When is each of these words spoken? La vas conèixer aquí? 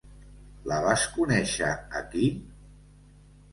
La 0.71 0.79
vas 0.85 1.03
conèixer 1.17 1.69
aquí? 2.01 2.33